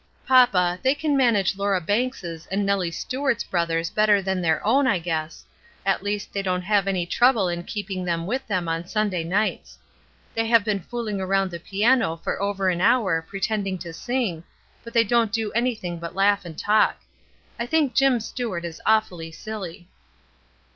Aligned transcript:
"Papa, 0.25 0.79
they 0.81 0.95
can 0.95 1.15
manage 1.15 1.57
Laura 1.59 1.79
Banks's 1.79 2.47
and 2.47 2.67
NeUie 2.67 2.91
Stuart's 2.91 3.43
brothers 3.43 3.91
better 3.91 4.19
than 4.19 4.41
their 4.41 4.59
own, 4.65 4.87
I 4.87 4.97
guess. 4.97 5.45
At 5.85 6.01
least, 6.01 6.33
they 6.33 6.41
don't 6.41 6.63
have 6.63 6.87
any 6.87 7.05
trouble 7.05 7.43
MODELS 7.43 7.57
107 7.67 7.69
in 7.69 7.71
keeping 7.71 8.05
them 8.05 8.25
with 8.25 8.47
them 8.47 8.67
on 8.67 8.87
Sunday 8.87 9.23
nights. 9.23 9.77
They 10.33 10.47
have 10.47 10.65
been 10.65 10.79
fooling 10.79 11.21
around 11.21 11.51
the 11.51 11.59
piano 11.59 12.15
for 12.17 12.41
over 12.41 12.69
an 12.69 12.81
hour, 12.81 13.21
pretending 13.21 13.77
to 13.77 13.93
sing, 13.93 14.43
but 14.83 14.93
they 14.93 15.03
don't 15.03 15.31
do 15.31 15.51
anything 15.51 15.99
but 15.99 16.15
laugh 16.15 16.45
and 16.45 16.57
talk. 16.57 16.97
I 17.59 17.67
think 17.67 17.93
Jim 17.93 18.19
Stuart 18.19 18.65
is 18.65 18.81
awfully 18.87 19.31
silly." 19.31 19.87